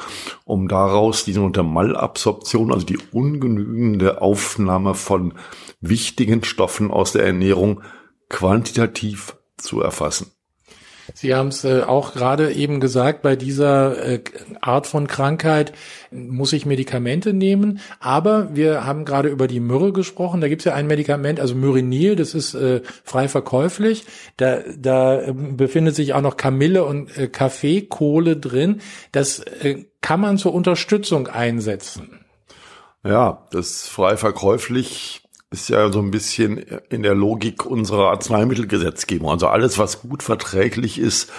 um 0.44 0.68
daraus 0.68 1.24
die 1.24 1.32
sogenannte 1.32 1.64
Malabsorption, 1.64 2.74
also 2.74 2.86
die 2.86 3.00
ungenügende 3.12 4.22
Aufnahme 4.22 4.96
von 4.96 5.34
wichtigen 5.80 6.44
Stoffen 6.44 6.92
aus 6.92 7.14
der 7.14 7.26
Ernährung 7.26 7.82
quantitativ 8.28 9.38
zu 9.58 9.82
erfassen. 9.82 10.32
Sie 11.14 11.36
haben 11.36 11.50
es 11.50 11.64
äh, 11.64 11.82
auch 11.82 12.14
gerade 12.14 12.52
eben 12.52 12.80
gesagt, 12.80 13.22
bei 13.22 13.36
dieser 13.36 14.06
äh, 14.06 14.24
Art 14.62 14.88
von 14.88 15.08
Krankheit 15.08 15.74
muss 16.12 16.54
ich 16.54 16.66
Medikamente 16.66 17.34
nehmen. 17.34 17.80
Aber 18.00 18.56
wir 18.56 18.86
haben 18.86 19.06
gerade 19.06 19.30
über 19.30 19.48
die 19.48 19.60
Myrrhe 19.60 19.94
gesprochen. 19.94 20.42
Da 20.42 20.48
gibt 20.48 20.62
es 20.62 20.66
ja 20.66 20.74
ein 20.74 20.88
Medikament, 20.88 21.40
also 21.40 21.56
Myrinil, 21.56 22.16
das 22.16 22.34
ist 22.34 22.54
äh, 22.54 22.82
frei 23.04 23.28
verkäuflich. 23.28 24.06
Da, 24.38 24.60
da 24.78 25.22
äh, 25.22 25.34
befindet 25.34 25.96
sich 25.96 26.14
auch 26.14 26.22
noch 26.22 26.38
Kamille 26.38 26.84
und 26.86 27.10
Kaffeekohle 27.32 28.38
drin. 28.38 28.82
Das 29.12 29.44
kann 30.02 30.20
man 30.20 30.38
zur 30.38 30.54
Unterstützung 30.54 31.28
einsetzen. 31.28 32.20
Ja, 33.04 33.48
das 33.52 33.88
frei 33.88 34.18
verkäuflich 34.18 35.24
ist 35.52 35.70
ja 35.70 35.92
so 35.92 36.00
ein 36.00 36.12
bisschen 36.12 36.58
in 36.90 37.04
der 37.04 37.16
Logik 37.16 37.66
unserer 37.66 38.12
Arzneimittelgesetzgebung. 38.12 39.30
Also 39.30 39.48
alles, 39.48 39.78
was 39.80 40.02
gut 40.02 40.22
verträglich 40.22 41.00
ist, 41.00 41.32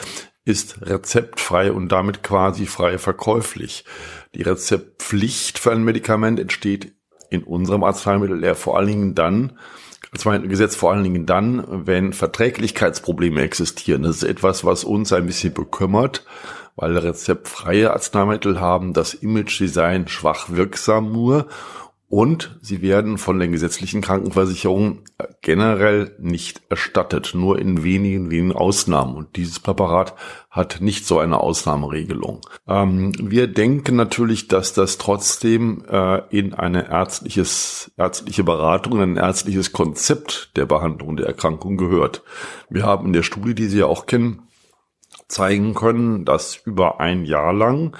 ist 0.44 0.82
rezeptfrei 0.82 1.70
und 1.70 1.90
damit 1.90 2.22
quasi 2.22 2.66
frei 2.66 2.98
verkäuflich. 2.98 3.84
Die 4.34 4.42
Rezeptpflicht 4.42 5.58
für 5.58 5.70
ein 5.70 5.84
Medikament 5.84 6.40
entsteht 6.40 6.92
in 7.30 7.44
unserem 7.44 7.84
Arzneimittel 7.84 8.42
ja 8.42 8.54
vor 8.54 8.76
allen 8.76 8.88
Dingen 8.88 9.14
dann, 9.14 9.58
Arzneimittelgesetz 10.12 10.74
vor 10.74 10.90
allen 10.90 11.04
Dingen 11.04 11.26
dann, 11.26 11.86
wenn 11.86 12.12
Verträglichkeitsprobleme 12.12 13.42
existieren. 13.42 14.02
Das 14.02 14.16
ist 14.16 14.22
etwas, 14.24 14.64
was 14.64 14.82
uns 14.82 15.12
ein 15.12 15.26
bisschen 15.26 15.54
bekümmert, 15.54 16.24
weil 16.74 16.98
rezeptfreie 16.98 17.92
Arzneimittel 17.92 18.60
haben 18.60 18.92
das 18.92 19.14
Image-Design 19.14 20.08
schwach 20.08 20.50
wirksam 20.50 21.12
nur 21.12 21.46
und 22.10 22.58
sie 22.60 22.82
werden 22.82 23.18
von 23.18 23.38
den 23.38 23.52
gesetzlichen 23.52 24.00
Krankenversicherungen 24.00 25.04
generell 25.42 26.16
nicht 26.18 26.60
erstattet, 26.68 27.34
nur 27.34 27.60
in 27.60 27.84
wenigen, 27.84 28.32
wenigen 28.32 28.52
Ausnahmen. 28.52 29.14
Und 29.14 29.36
dieses 29.36 29.60
Präparat 29.60 30.16
hat 30.50 30.80
nicht 30.80 31.06
so 31.06 31.20
eine 31.20 31.38
Ausnahmeregelung. 31.38 32.40
Ähm, 32.66 33.12
wir 33.16 33.46
denken 33.46 33.94
natürlich, 33.94 34.48
dass 34.48 34.72
das 34.72 34.98
trotzdem 34.98 35.84
äh, 35.88 36.22
in 36.36 36.52
eine 36.52 36.90
ärztliches, 36.90 37.92
ärztliche 37.96 38.42
Beratung, 38.42 38.94
in 38.94 39.12
ein 39.12 39.16
ärztliches 39.16 39.70
Konzept 39.70 40.50
der 40.56 40.66
Behandlung 40.66 41.16
der 41.16 41.26
Erkrankung 41.26 41.76
gehört. 41.76 42.24
Wir 42.68 42.82
haben 42.82 43.06
in 43.06 43.12
der 43.12 43.22
Studie, 43.22 43.54
die 43.54 43.68
Sie 43.68 43.78
ja 43.78 43.86
auch 43.86 44.06
kennen, 44.06 44.48
zeigen 45.28 45.74
können, 45.74 46.24
dass 46.24 46.56
über 46.56 46.98
ein 46.98 47.24
Jahr 47.24 47.52
lang 47.52 47.96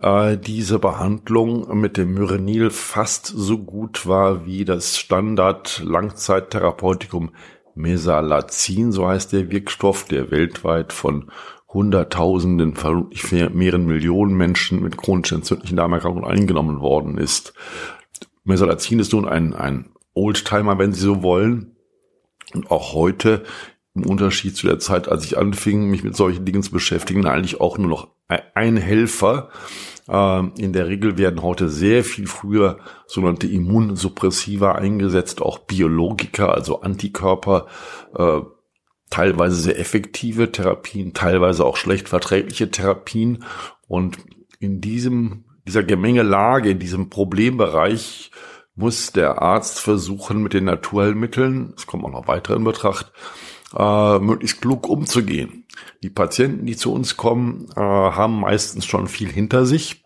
äh, 0.00 0.36
diese 0.36 0.78
Behandlung 0.78 1.78
mit 1.78 1.96
dem 1.96 2.14
Myrenil 2.14 2.70
fast 2.70 3.26
so 3.26 3.58
gut 3.58 4.06
war 4.06 4.46
wie 4.46 4.64
das 4.64 4.98
Standard 4.98 5.82
Langzeittherapeutikum 5.84 7.30
Mesalazin, 7.74 8.92
so 8.92 9.06
heißt 9.06 9.32
der 9.32 9.50
Wirkstoff, 9.50 10.04
der 10.04 10.30
weltweit 10.30 10.92
von 10.92 11.30
Hunderttausenden, 11.68 12.74
vermutlich 12.74 13.30
mehreren 13.30 13.86
Millionen 13.86 14.36
Menschen 14.36 14.82
mit 14.82 14.96
chronisch 14.96 15.32
entzündlichen 15.32 15.76
Darmerkrankungen 15.76 16.28
eingenommen 16.28 16.80
worden 16.80 17.18
ist. 17.18 17.52
Mesalazin 18.44 18.98
ist 18.98 19.12
nun 19.12 19.28
ein, 19.28 19.54
ein 19.54 19.90
Oldtimer, 20.14 20.78
wenn 20.78 20.92
Sie 20.92 21.00
so 21.00 21.22
wollen. 21.22 21.76
Und 22.54 22.70
auch 22.70 22.94
heute, 22.94 23.44
im 23.98 24.06
Unterschied 24.06 24.56
zu 24.56 24.66
der 24.66 24.78
Zeit, 24.78 25.08
als 25.08 25.24
ich 25.24 25.38
anfing, 25.38 25.90
mich 25.90 26.04
mit 26.04 26.16
solchen 26.16 26.44
Dingen 26.44 26.62
zu 26.62 26.70
beschäftigen, 26.70 27.26
eigentlich 27.26 27.60
auch 27.60 27.78
nur 27.78 27.88
noch 27.88 28.08
ein 28.54 28.76
Helfer. 28.76 29.50
Ähm, 30.08 30.52
in 30.58 30.72
der 30.72 30.88
Regel 30.88 31.18
werden 31.18 31.42
heute 31.42 31.68
sehr 31.68 32.04
viel 32.04 32.26
früher 32.26 32.78
sogenannte 33.06 33.46
Immunsuppressiva 33.46 34.72
eingesetzt, 34.72 35.42
auch 35.42 35.58
Biologika, 35.60 36.48
also 36.48 36.80
Antikörper, 36.80 37.66
äh, 38.16 38.40
teilweise 39.10 39.56
sehr 39.56 39.78
effektive 39.78 40.52
Therapien, 40.52 41.14
teilweise 41.14 41.64
auch 41.64 41.76
schlecht 41.76 42.08
verträgliche 42.08 42.70
Therapien. 42.70 43.44
Und 43.86 44.18
in 44.60 44.80
diesem, 44.80 45.44
dieser 45.66 45.82
Gemengelage, 45.82 46.70
in 46.70 46.78
diesem 46.78 47.10
Problembereich 47.10 48.30
muss 48.74 49.12
der 49.12 49.42
Arzt 49.42 49.80
versuchen, 49.80 50.42
mit 50.42 50.52
den 50.52 50.64
Naturheilmitteln, 50.64 51.74
es 51.76 51.86
kommt 51.86 52.04
auch 52.04 52.10
noch 52.10 52.28
weiter 52.28 52.54
in 52.54 52.64
Betracht, 52.64 53.12
äh, 53.76 54.18
möglichst 54.18 54.60
klug 54.60 54.88
umzugehen. 54.88 55.64
Die 56.02 56.10
Patienten, 56.10 56.66
die 56.66 56.76
zu 56.76 56.92
uns 56.92 57.16
kommen, 57.16 57.68
äh, 57.76 57.80
haben 57.80 58.40
meistens 58.40 58.86
schon 58.86 59.08
viel 59.08 59.30
hinter 59.30 59.66
sich, 59.66 60.04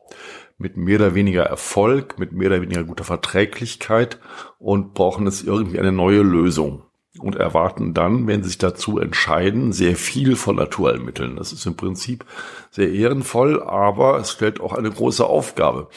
mit 0.59 0.77
mehr 0.77 0.97
oder 0.97 1.15
weniger 1.15 1.43
Erfolg, 1.43 2.19
mit 2.19 2.33
mehr 2.33 2.49
oder 2.49 2.63
weniger 2.63 2.85
guter 2.85 3.05
Verträglichkeit 3.05 4.19
und 4.59 4.95
brauchen 4.95 5.27
jetzt 5.27 5.45
irgendwie 5.45 5.79
eine 5.79 5.93
neue 5.93 6.23
Lösung 6.23 6.85
und 7.19 7.37
erwarten 7.37 7.95
dann, 7.95 8.27
wenn 8.27 8.43
sie 8.43 8.51
sich 8.51 8.59
dazu 8.59 8.99
entscheiden, 8.99 9.73
sehr 9.73 9.97
viel 9.97 10.37
von 10.37 10.57
Naturheilmitteln. 10.57 11.37
Das 11.37 11.53
ist 11.53 11.67
im 11.67 11.77
Prinzip 11.77 12.25
sehr 12.71 12.91
ehrenvoll, 12.91 13.63
aber 13.63 14.19
es 14.19 14.33
stellt 14.33 14.61
auch 14.61 14.73
eine 14.73 14.91
große 14.91 15.27
Aufgabe. 15.27 15.89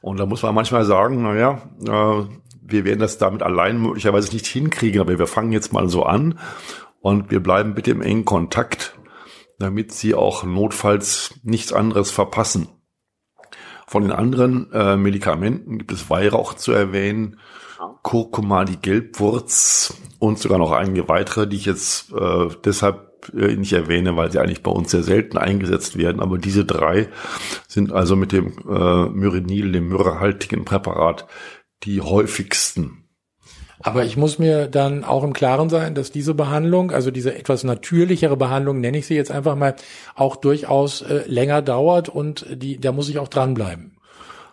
Und 0.00 0.20
da 0.20 0.26
muss 0.26 0.42
man 0.42 0.54
manchmal 0.54 0.84
sagen, 0.84 1.22
naja, 1.22 1.62
äh, 1.86 2.26
wir 2.62 2.84
werden 2.84 3.00
das 3.00 3.18
damit 3.18 3.42
allein 3.42 3.82
möglicherweise 3.82 4.32
nicht 4.32 4.46
hinkriegen, 4.46 5.00
aber 5.00 5.18
wir 5.18 5.26
fangen 5.26 5.52
jetzt 5.52 5.72
mal 5.72 5.88
so 5.88 6.04
an 6.04 6.38
und 7.00 7.30
wir 7.30 7.40
bleiben 7.40 7.74
bitte 7.74 7.90
im 7.90 8.02
engen 8.02 8.24
Kontakt, 8.24 8.98
damit 9.58 9.92
sie 9.92 10.14
auch 10.14 10.44
notfalls 10.44 11.34
nichts 11.42 11.72
anderes 11.72 12.10
verpassen. 12.10 12.68
Von 13.86 14.04
den 14.04 14.12
anderen 14.12 14.72
äh, 14.72 14.96
Medikamenten 14.96 15.78
gibt 15.78 15.92
es 15.92 16.10
Weihrauch 16.10 16.54
zu 16.54 16.72
erwähnen, 16.72 17.40
Kurkuma, 18.02 18.64
die 18.64 18.76
Gelbwurz 18.76 19.94
und 20.18 20.38
sogar 20.38 20.58
noch 20.58 20.70
einige 20.70 21.08
weitere, 21.08 21.46
die 21.46 21.56
ich 21.56 21.66
jetzt 21.66 22.12
äh, 22.12 22.48
deshalb 22.64 23.10
äh, 23.34 23.56
nicht 23.56 23.72
erwähne, 23.72 24.16
weil 24.16 24.30
sie 24.30 24.38
eigentlich 24.38 24.62
bei 24.62 24.70
uns 24.70 24.90
sehr 24.90 25.02
selten 25.02 25.38
eingesetzt 25.38 25.98
werden. 25.98 26.20
Aber 26.20 26.38
diese 26.38 26.64
drei 26.64 27.08
sind 27.68 27.92
also 27.92 28.16
mit 28.16 28.32
dem 28.32 28.58
äh, 28.68 29.08
Myrinil, 29.08 29.72
dem 29.72 29.88
myrrhehaltigen 29.88 30.64
Präparat, 30.64 31.26
die 31.82 32.00
häufigsten 32.00 32.99
aber 33.82 34.04
ich 34.04 34.16
muss 34.16 34.38
mir 34.38 34.66
dann 34.66 35.04
auch 35.04 35.24
im 35.24 35.32
Klaren 35.32 35.70
sein, 35.70 35.94
dass 35.94 36.12
diese 36.12 36.34
Behandlung, 36.34 36.90
also 36.90 37.10
diese 37.10 37.34
etwas 37.34 37.64
natürlichere 37.64 38.36
Behandlung, 38.36 38.80
nenne 38.80 38.98
ich 38.98 39.06
sie 39.06 39.14
jetzt 39.14 39.30
einfach 39.30 39.56
mal, 39.56 39.74
auch 40.14 40.36
durchaus 40.36 41.02
äh, 41.02 41.22
länger 41.26 41.62
dauert 41.62 42.08
und 42.08 42.46
die, 42.50 42.78
da 42.78 42.92
muss 42.92 43.08
ich 43.08 43.18
auch 43.18 43.28
dranbleiben. 43.28 43.96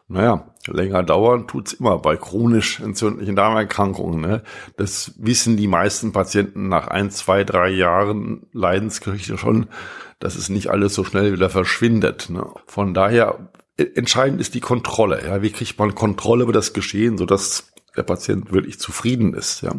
Naja, 0.09 0.47
länger 0.67 1.03
dauern 1.03 1.47
tut's 1.47 1.73
immer 1.73 1.97
bei 1.97 2.15
chronisch 2.15 2.79
entzündlichen 2.79 3.35
Darmerkrankungen. 3.35 4.21
Ne? 4.21 4.41
Das 4.77 5.13
wissen 5.17 5.57
die 5.57 5.67
meisten 5.67 6.13
Patienten 6.13 6.69
nach 6.69 6.87
ein, 6.87 7.11
zwei, 7.11 7.43
drei 7.43 7.69
Jahren 7.69 8.47
Leidensgeschichte 8.53 9.37
schon, 9.37 9.67
dass 10.19 10.35
es 10.35 10.47
nicht 10.47 10.69
alles 10.69 10.93
so 10.93 11.03
schnell 11.03 11.33
wieder 11.33 11.49
verschwindet. 11.49 12.29
Ne? 12.29 12.45
Von 12.67 12.93
daher 12.93 13.49
äh, 13.75 13.83
entscheidend 13.95 14.39
ist 14.39 14.55
die 14.55 14.61
Kontrolle. 14.61 15.25
Ja, 15.25 15.41
wie 15.41 15.51
kriegt 15.51 15.77
man 15.77 15.93
Kontrolle 15.93 16.43
über 16.43 16.53
das 16.53 16.71
Geschehen, 16.71 17.17
sodass 17.17 17.73
der 17.97 18.03
Patient 18.03 18.53
wirklich 18.53 18.79
zufrieden 18.79 19.33
ist. 19.33 19.61
Ja. 19.61 19.73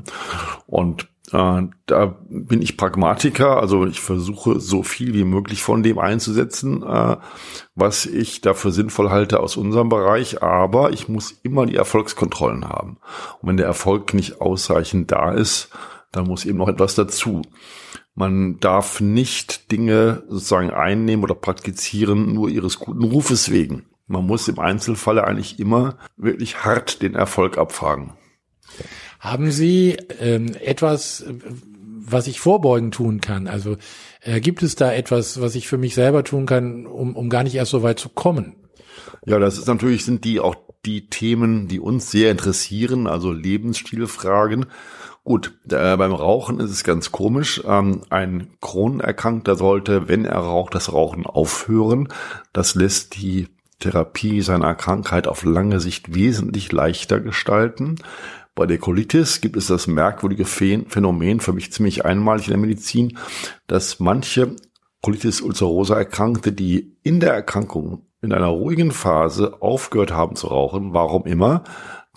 Und 0.67 1.09
äh, 1.33 1.63
da 1.87 2.17
bin 2.29 2.63
ich 2.63 2.77
Pragmatiker, 2.77 3.59
also 3.61 3.87
ich 3.87 4.01
versuche 4.01 4.61
so 4.61 4.83
viel 4.83 5.15
wie 5.15 5.25
möglich 5.25 5.63
von 5.63 5.83
dem 5.83 5.99
einzusetzen, 5.99 6.83
äh, 6.83 7.17
was 7.75 8.07
ich 8.07 8.41
dafür 8.41 8.71
sinnvoll 8.71 9.11
halte 9.11 9.41
aus 9.41 9.57
unserem 9.57 9.89
Bereich, 9.89 10.43
aber 10.43 10.91
ich 10.93 11.09
muss 11.09 11.33
immer 11.43 11.67
die 11.67 11.77
Erfolgskontrollen 11.77 12.69
haben. 12.69 12.99
Und 13.41 13.49
wenn 13.49 13.57
der 13.57 13.67
Erfolg 13.67 14.15
nicht 14.15 14.41
ausreichend 14.41 15.13
da 15.13 15.33
ist, 15.33 15.71
dann 16.13 16.27
muss 16.27 16.47
eben 16.47 16.59
noch 16.59 16.69
etwas 16.69 16.95
dazu. 16.95 17.43
Man 18.15 18.59
darf 18.59 19.01
nicht 19.01 19.71
Dinge 19.71 20.25
sozusagen 20.29 20.71
einnehmen 20.71 21.23
oder 21.23 21.35
praktizieren 21.35 22.33
nur 22.33 22.49
ihres 22.49 22.79
guten 22.79 23.05
Rufes 23.05 23.53
wegen. 23.53 23.87
Man 24.09 24.27
muss 24.27 24.49
im 24.49 24.59
Einzelfall 24.59 25.21
eigentlich 25.21 25.61
immer 25.61 25.99
wirklich 26.17 26.65
hart 26.65 27.03
den 27.03 27.15
Erfolg 27.15 27.59
abfragen. 27.59 28.15
Haben 29.21 29.51
Sie 29.51 29.97
ähm, 30.21 30.55
etwas, 30.61 31.25
was 32.11 32.27
ich 32.27 32.41
vorbeugend 32.41 32.95
tun 32.95 33.21
kann? 33.21 33.47
Also 33.47 33.77
äh, 34.23 34.41
gibt 34.41 34.63
es 34.63 34.75
da 34.77 34.93
etwas, 34.93 35.41
was 35.41 35.55
ich 35.55 35.69
für 35.69 35.79
mich 35.79 35.95
selber 35.95 36.25
tun 36.25 36.47
kann, 36.47 36.87
um, 36.87 37.17
um 37.17 37.29
gar 37.29 37.43
nicht 37.43 37.55
erst 37.55 37.71
so 37.71 37.83
weit 37.83 37.99
zu 37.99 38.09
kommen? 38.09 38.57
Ja, 39.27 39.39
das 39.39 39.59
ist 39.59 39.69
natürlich, 39.69 40.05
sind 40.05 40.25
die 40.25 40.41
auch 40.41 40.57
die 40.87 41.09
Themen, 41.09 41.69
die 41.69 41.81
uns 41.81 42.11
sehr 42.11 42.31
interessieren, 42.31 43.07
also 43.07 43.33
Lebensstilfragen. 43.33 44.67
Gut, 45.25 45.59
äh, 45.71 45.97
beim 45.97 46.15
Rauchen 46.15 46.59
ist 46.61 46.71
es 46.71 46.85
ganz 46.85 47.13
komisch. 47.13 47.63
Ähm, 47.67 48.03
ein 48.09 48.49
Kronenerkrankter 48.63 49.57
sollte, 49.57 50.09
wenn 50.09 50.25
er 50.25 50.39
raucht, 50.39 50.75
das 50.75 50.93
Rauchen 50.93 51.27
aufhören. 51.27 52.09
Das 52.55 52.75
lässt 52.75 53.17
die 53.17 53.49
Therapie 53.79 54.43
seiner 54.43 54.75
Krankheit 54.75 55.27
auf 55.27 55.45
lange 55.45 55.81
Sicht 55.81 56.15
wesentlich 56.15 56.73
leichter 56.73 57.21
gestalten. 57.21 57.97
Bei 58.55 58.67
der 58.67 58.79
Colitis 58.79 59.41
gibt 59.41 59.57
es 59.57 59.69
das 59.69 59.87
merkwürdige 59.87 60.45
Phänomen, 60.45 61.41
für 61.41 61.53
mich 61.53 61.73
ziemlich 61.73 62.05
einmalig 62.05 62.47
in 62.47 62.53
der 62.53 62.61
Medizin, 62.61 63.19
dass 63.69 64.01
manche 64.01 64.57
Colitis 65.01 65.41
ulcerosa 65.41 65.97
Erkrankte, 65.97 66.53
die 66.53 66.97
in 67.03 67.21
der 67.21 67.33
Erkrankung 67.33 68.05
in 68.21 68.33
einer 68.33 68.49
ruhigen 68.49 68.91
Phase 68.91 69.63
aufgehört 69.63 70.13
haben 70.13 70.35
zu 70.35 70.49
rauchen, 70.49 70.93
warum 70.93 71.25
immer, 71.25 71.63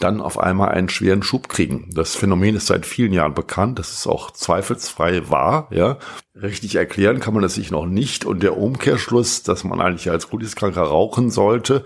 dann 0.04 0.22
auf 0.22 0.40
einmal 0.40 0.70
einen 0.70 0.90
schweren 0.90 1.24
Schub 1.24 1.50
kriegen. 1.50 1.90
Das 1.94 2.16
Phänomen 2.16 2.56
ist 2.56 2.68
seit 2.68 2.86
vielen 2.86 3.14
Jahren 3.14 3.34
bekannt. 3.34 3.80
Das 3.80 3.92
ist 3.92 4.08
auch 4.08 4.32
zweifelsfrei 4.32 5.30
wahr. 5.30 5.68
Ja, 5.72 5.98
richtig 6.36 6.76
erklären 6.76 7.20
kann 7.20 7.34
man 7.34 7.44
das 7.44 7.56
sich 7.56 7.72
noch 7.72 7.86
nicht. 7.86 8.26
Und 8.26 8.44
der 8.44 8.58
Umkehrschluss, 8.58 9.44
dass 9.44 9.64
man 9.64 9.82
eigentlich 9.82 10.10
als 10.10 10.30
Colitis-Kranker 10.30 10.82
rauchen 10.82 11.30
sollte, 11.30 11.84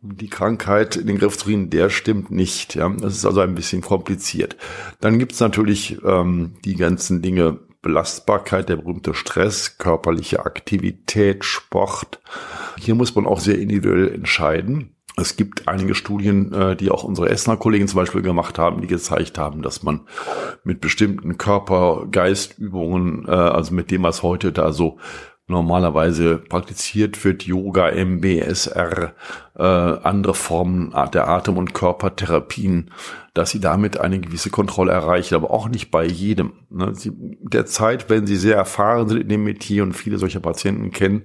um 0.00 0.16
die 0.16 0.30
Krankheit 0.30 0.96
in 0.96 1.06
den 1.06 1.18
Griff 1.18 1.36
zu 1.36 1.46
kriegen, 1.46 1.70
der 1.70 1.90
stimmt 1.90 2.30
nicht. 2.30 2.74
Ja, 2.74 2.88
das 2.88 3.16
ist 3.16 3.24
also 3.24 3.40
ein 3.40 3.54
bisschen 3.54 3.82
kompliziert. 3.82 4.56
Dann 5.00 5.18
gibt's 5.18 5.40
natürlich 5.40 5.98
ähm, 6.04 6.54
die 6.64 6.76
ganzen 6.76 7.22
Dinge 7.22 7.58
Belastbarkeit, 7.82 8.68
der 8.68 8.76
berühmte 8.76 9.14
Stress, 9.14 9.78
körperliche 9.78 10.44
Aktivität, 10.44 11.44
Sport. 11.44 12.20
Hier 12.78 12.94
muss 12.94 13.14
man 13.14 13.26
auch 13.26 13.40
sehr 13.40 13.58
individuell 13.58 14.12
entscheiden. 14.12 14.94
Es 15.20 15.36
gibt 15.36 15.68
einige 15.68 15.94
Studien, 15.94 16.52
äh, 16.52 16.76
die 16.76 16.90
auch 16.90 17.04
unsere 17.04 17.28
Essener 17.28 17.56
Kollegen 17.56 17.88
zum 17.88 17.98
Beispiel 17.98 18.22
gemacht 18.22 18.58
haben, 18.58 18.80
die 18.80 18.86
gezeigt 18.86 19.38
haben, 19.38 19.62
dass 19.62 19.82
man 19.82 20.00
mit 20.64 20.80
bestimmten 20.80 21.38
Körper-Geist-Übungen, 21.38 23.26
äh, 23.26 23.30
also 23.30 23.74
mit 23.74 23.90
dem, 23.90 24.02
was 24.02 24.22
heute 24.22 24.52
da 24.52 24.72
so 24.72 24.98
normalerweise 25.48 26.36
praktiziert 26.36 27.24
wird, 27.24 27.44
Yoga, 27.44 27.90
MBSR, 27.90 29.14
äh, 29.56 29.62
andere 29.62 30.34
Formen 30.34 30.94
der 31.12 31.28
Atem- 31.28 31.56
und 31.56 31.72
Körpertherapien, 31.72 32.90
dass 33.38 33.50
sie 33.50 33.60
damit 33.60 34.00
eine 34.00 34.18
gewisse 34.18 34.50
Kontrolle 34.50 34.90
erreichen, 34.90 35.36
aber 35.36 35.52
auch 35.52 35.68
nicht 35.68 35.92
bei 35.92 36.04
jedem. 36.04 36.54
Ne? 36.70 36.92
Sie, 36.96 37.12
derzeit, 37.14 38.10
wenn 38.10 38.26
sie 38.26 38.34
sehr 38.34 38.56
erfahren 38.56 39.08
sind 39.08 39.20
in 39.20 39.28
dem 39.28 39.44
Metier 39.44 39.84
und 39.84 39.92
viele 39.92 40.18
solcher 40.18 40.40
Patienten 40.40 40.90
kennen, 40.90 41.22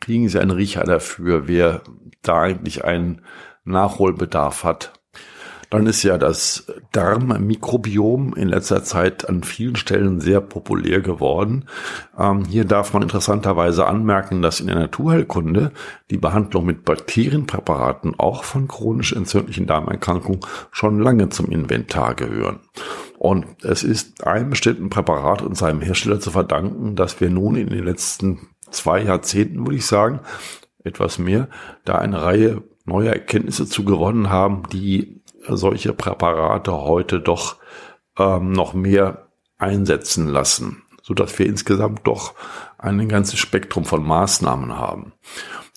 kriegen 0.00 0.28
sie 0.28 0.38
einen 0.38 0.52
Riecher 0.52 0.84
dafür, 0.84 1.48
wer 1.48 1.82
da 2.22 2.42
eigentlich 2.42 2.84
einen 2.84 3.22
Nachholbedarf 3.64 4.62
hat. 4.62 4.92
Dann 5.70 5.86
ist 5.86 6.02
ja 6.02 6.16
das 6.18 6.66
Darmmikrobiom 6.92 8.34
in 8.34 8.48
letzter 8.48 8.84
Zeit 8.84 9.28
an 9.28 9.42
vielen 9.42 9.76
Stellen 9.76 10.20
sehr 10.20 10.40
populär 10.40 11.00
geworden. 11.00 11.66
Ähm, 12.18 12.44
hier 12.44 12.64
darf 12.64 12.92
man 12.92 13.02
interessanterweise 13.02 13.86
anmerken, 13.86 14.42
dass 14.42 14.60
in 14.60 14.68
der 14.68 14.76
Naturheilkunde 14.76 15.72
die 16.10 16.18
Behandlung 16.18 16.66
mit 16.66 16.84
Bakterienpräparaten 16.84 18.14
auch 18.18 18.44
von 18.44 18.68
chronisch 18.68 19.12
entzündlichen 19.12 19.66
Darmerkrankungen 19.66 20.40
schon 20.70 21.00
lange 21.00 21.28
zum 21.30 21.50
Inventar 21.50 22.14
gehören. 22.14 22.60
Und 23.18 23.64
es 23.64 23.82
ist 23.82 24.26
einem 24.26 24.50
bestimmten 24.50 24.90
Präparat 24.90 25.42
und 25.42 25.56
seinem 25.56 25.80
Hersteller 25.80 26.20
zu 26.20 26.30
verdanken, 26.30 26.96
dass 26.96 27.20
wir 27.20 27.30
nun 27.30 27.56
in 27.56 27.70
den 27.70 27.84
letzten 27.84 28.48
zwei 28.70 29.02
Jahrzehnten, 29.02 29.66
würde 29.66 29.76
ich 29.76 29.86
sagen, 29.86 30.20
etwas 30.84 31.18
mehr, 31.18 31.48
da 31.84 31.96
eine 31.96 32.22
Reihe 32.22 32.62
neuer 32.84 33.12
Erkenntnisse 33.12 33.66
zu 33.66 33.84
gewonnen 33.84 34.30
haben, 34.30 34.62
die 34.72 35.22
solche 35.48 35.92
Präparate 35.92 36.72
heute 36.72 37.20
doch 37.20 37.56
ähm, 38.18 38.52
noch 38.52 38.74
mehr 38.74 39.26
einsetzen 39.58 40.28
lassen, 40.28 40.82
so 41.02 41.14
dass 41.14 41.38
wir 41.38 41.46
insgesamt 41.46 42.06
doch 42.06 42.34
ein 42.78 43.08
ganzes 43.08 43.38
Spektrum 43.38 43.84
von 43.84 44.04
Maßnahmen 44.04 44.76
haben. 44.76 45.12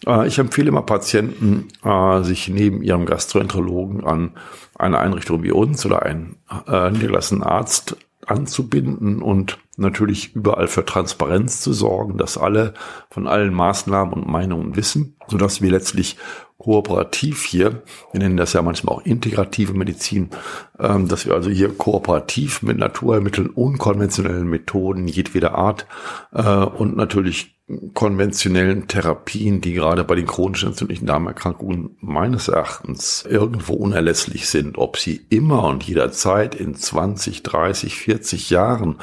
Äh, 0.05 0.27
ich 0.27 0.39
empfehle 0.39 0.69
immer 0.69 0.81
Patienten, 0.81 1.67
äh, 1.83 2.23
sich 2.23 2.47
neben 2.47 2.81
ihrem 2.81 3.05
Gastroenterologen 3.05 4.03
an 4.05 4.31
eine 4.75 4.99
Einrichtung 4.99 5.43
wie 5.43 5.51
uns 5.51 5.85
oder 5.85 6.03
einen 6.03 6.37
äh, 6.67 6.91
niedergelassenen 6.91 7.43
Arzt 7.43 7.97
anzubinden 8.25 9.21
und 9.21 9.57
natürlich 9.79 10.35
überall 10.35 10.67
für 10.67 10.85
Transparenz 10.85 11.61
zu 11.61 11.73
sorgen, 11.73 12.17
dass 12.17 12.37
alle 12.37 12.73
von 13.09 13.27
allen 13.27 13.53
Maßnahmen 13.53 14.13
und 14.13 14.27
Meinungen 14.27 14.75
wissen, 14.75 15.15
so 15.27 15.37
dass 15.37 15.61
wir 15.61 15.71
letztlich 15.71 16.17
kooperativ 16.59 17.45
hier, 17.45 17.83
wir 18.11 18.19
nennen 18.19 18.35
das 18.35 18.53
ja 18.53 18.61
manchmal 18.61 18.95
auch 18.95 19.05
integrative 19.05 19.73
Medizin, 19.73 20.29
ähm, 20.77 21.07
dass 21.07 21.25
wir 21.25 21.33
also 21.33 21.49
hier 21.49 21.69
kooperativ 21.69 22.61
mit 22.61 22.77
Naturheilmitteln, 22.77 23.49
unkonventionellen 23.49 24.47
Methoden 24.47 25.07
jedweder 25.07 25.55
Art 25.55 25.87
äh, 26.33 26.43
und 26.43 26.97
natürlich 26.97 27.55
konventionellen 27.93 28.87
Therapien, 28.87 29.61
die 29.61 29.73
gerade 29.73 30.03
bei 30.03 30.15
den 30.15 30.25
chronischen 30.25 30.69
entzündlichen 30.69 31.05
Darmerkrankungen 31.05 31.97
meines 32.01 32.47
Erachtens 32.47 33.25
irgendwo 33.29 33.73
unerlässlich 33.73 34.49
sind, 34.49 34.77
ob 34.79 34.97
sie 34.97 35.21
immer 35.29 35.65
und 35.65 35.83
jederzeit 35.83 36.55
in 36.55 36.73
20, 36.73 37.43
30, 37.43 37.95
40 37.95 38.49
Jahren 38.49 38.95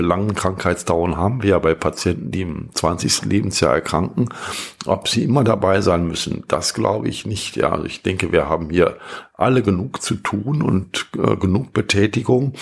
solche 0.00 0.08
langen 0.08 0.34
Krankheitsdauern 0.34 1.16
haben 1.16 1.42
wir 1.42 1.50
ja 1.50 1.58
bei 1.58 1.74
Patienten, 1.74 2.30
die 2.30 2.42
im 2.42 2.70
20. 2.74 3.26
Lebensjahr 3.26 3.74
erkranken, 3.74 4.28
ob 4.86 5.08
sie 5.08 5.24
immer 5.24 5.44
dabei 5.44 5.80
sein 5.80 6.06
müssen, 6.06 6.44
das 6.48 6.74
glaube 6.74 7.08
ich 7.08 7.26
nicht. 7.26 7.56
Ja, 7.56 7.72
also 7.72 7.84
ich 7.84 8.02
denke, 8.02 8.32
wir 8.32 8.48
haben 8.48 8.70
hier 8.70 8.96
alle 9.34 9.62
genug 9.62 10.02
zu 10.02 10.14
tun 10.14 10.62
und 10.62 11.06
äh, 11.16 11.36
genug 11.36 11.72
Betätigung, 11.72 12.54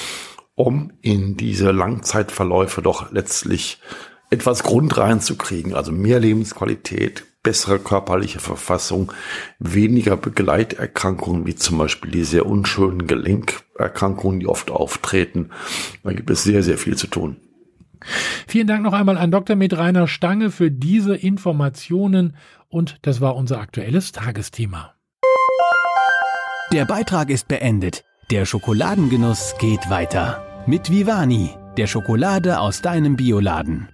um 0.54 0.92
in 1.00 1.36
diese 1.36 1.70
Langzeitverläufe 1.70 2.82
doch 2.82 3.12
letztlich 3.12 3.80
etwas 4.30 4.62
Grund 4.62 4.96
reinzukriegen, 4.98 5.74
also 5.74 5.92
mehr 5.92 6.20
Lebensqualität, 6.20 7.24
bessere 7.42 7.78
körperliche 7.78 8.40
Verfassung, 8.40 9.12
weniger 9.58 10.16
Begleiterkrankungen, 10.16 11.46
wie 11.46 11.54
zum 11.54 11.78
Beispiel 11.78 12.10
die 12.10 12.24
sehr 12.24 12.46
unschönen 12.46 13.06
Gelenkerkrankungen, 13.06 14.40
die 14.40 14.46
oft 14.46 14.70
auftreten. 14.70 15.50
Da 16.02 16.12
gibt 16.12 16.30
es 16.30 16.42
sehr, 16.42 16.62
sehr 16.62 16.78
viel 16.78 16.96
zu 16.96 17.06
tun. 17.06 17.36
Vielen 18.46 18.66
Dank 18.66 18.82
noch 18.82 18.92
einmal 18.92 19.18
an 19.18 19.30
Dr. 19.30 19.56
Med 19.56 19.76
Rainer 19.76 20.08
Stange 20.08 20.50
für 20.50 20.70
diese 20.70 21.16
Informationen 21.16 22.36
und 22.68 22.98
das 23.02 23.20
war 23.20 23.34
unser 23.36 23.60
aktuelles 23.60 24.12
Tagesthema. 24.12 24.94
Der 26.72 26.84
Beitrag 26.84 27.30
ist 27.30 27.48
beendet. 27.48 28.04
Der 28.30 28.44
Schokoladengenuss 28.44 29.54
geht 29.58 29.88
weiter. 29.88 30.44
Mit 30.66 30.90
Vivani, 30.90 31.50
der 31.78 31.86
Schokolade 31.86 32.60
aus 32.60 32.82
deinem 32.82 33.16
Bioladen. 33.16 33.88